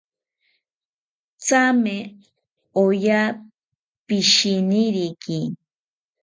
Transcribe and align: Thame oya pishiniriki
Thame 1.47 1.91
oya 2.83 3.21
pishiniriki 4.05 5.39